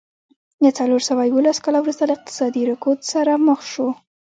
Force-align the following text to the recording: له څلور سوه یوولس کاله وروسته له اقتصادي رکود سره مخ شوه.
له 0.63 0.69
څلور 0.77 1.01
سوه 1.09 1.21
یوولس 1.31 1.57
کاله 1.63 1.79
وروسته 1.81 2.03
له 2.09 2.13
اقتصادي 2.17 2.63
رکود 2.71 2.99
سره 3.11 3.33
مخ 3.47 3.59
شوه. 3.73 3.91